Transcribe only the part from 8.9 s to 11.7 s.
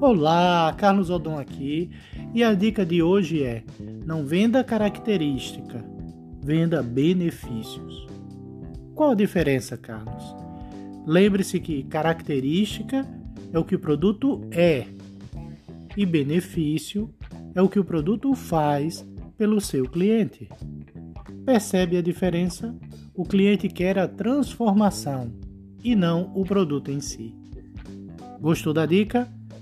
Qual a diferença, Carlos? Lembre-se